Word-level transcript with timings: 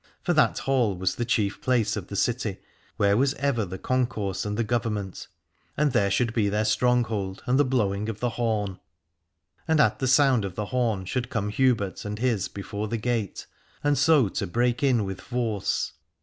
For 0.23 0.33
that 0.33 0.57
Hall 0.57 0.97
was 0.97 1.13
the 1.13 1.25
chief 1.25 1.61
place 1.61 1.95
of 1.95 2.07
the 2.07 2.15
city, 2.15 2.57
where 2.97 3.15
was 3.15 3.35
ever 3.35 3.65
the 3.65 3.77
concourse 3.77 4.45
and 4.47 4.57
the 4.57 4.63
government: 4.63 5.27
and 5.77 5.91
there 5.91 6.09
should 6.09 6.33
be 6.33 6.49
their 6.49 6.65
stronghold 6.65 7.43
and 7.45 7.59
the 7.59 7.63
blowing 7.63 8.09
of 8.09 8.19
the 8.19 8.31
horn. 8.31 8.79
And 9.67 9.79
at 9.79 9.99
the 9.99 10.07
sound 10.07 10.43
of 10.43 10.55
the 10.55 10.65
horn 10.65 11.05
should 11.05 11.29
come 11.29 11.49
Hubert 11.49 12.03
and 12.03 12.17
his 12.17 12.47
before 12.47 12.87
the 12.87 12.97
gate, 12.97 13.45
and 13.83 13.95
so 13.95 14.27
to 14.29 14.47
break 14.47 14.81
in 14.81 15.03
with 15.05 15.21
force. 15.21 15.91